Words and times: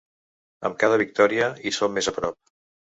Amb 0.69 0.79
cada 0.85 0.97
victòria, 1.03 1.51
hi 1.69 1.77
som 1.81 1.97
més 2.01 2.13
a 2.15 2.17
prop. 2.19 2.41